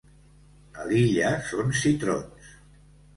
[0.83, 2.49] A Lilla són citrons.